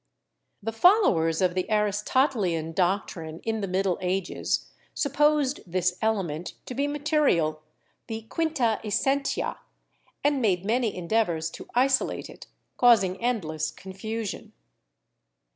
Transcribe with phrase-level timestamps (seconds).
[0.63, 6.87] The followers of the Aristotelian doctrine in the Middle Ages supposed this 'element' to be
[6.87, 7.61] material,
[8.07, 9.59] the 'quinta essentia/
[10.23, 14.53] and made many endeavors to isolate it, causing endless confusion.